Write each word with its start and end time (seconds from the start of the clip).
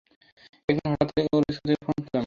একদিন 0.69 0.87
হঠাৎ 0.91 1.09
ওর 1.33 1.43
স্কুল 1.47 1.67
থেকে 1.67 1.81
ফোন 1.85 1.97
পেলাম। 2.03 2.19